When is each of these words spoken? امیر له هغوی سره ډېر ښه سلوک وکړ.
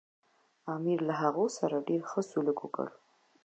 امیر 0.75 0.99
له 1.07 1.13
هغوی 1.21 1.47
سره 1.59 1.85
ډېر 1.87 2.01
ښه 2.09 2.21
سلوک 2.29 2.59
وکړ. 2.61 2.87